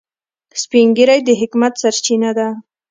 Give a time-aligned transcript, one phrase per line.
[0.61, 2.47] سپین ږیری د حکمت سرچینه ده